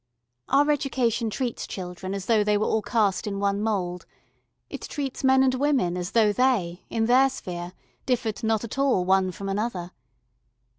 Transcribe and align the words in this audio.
Our 0.49 0.71
education 0.71 1.29
treats 1.29 1.67
children 1.67 2.15
as 2.15 2.25
though 2.25 2.43
they 2.43 2.57
were 2.57 2.65
all 2.65 2.81
cast 2.81 3.27
in 3.27 3.39
one 3.39 3.61
mould; 3.61 4.07
it 4.67 4.81
treats 4.81 5.23
men 5.23 5.43
and 5.43 5.53
women 5.53 5.95
as 5.95 6.13
though 6.13 6.33
they, 6.33 6.81
in 6.89 7.05
their 7.05 7.29
sphere, 7.29 7.73
differed 8.07 8.43
not 8.43 8.63
at 8.63 8.79
all 8.79 9.05
one 9.05 9.31
from 9.31 9.47
another. 9.47 9.91